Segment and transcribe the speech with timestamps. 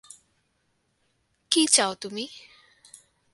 [1.51, 2.25] কী চাও তুমি?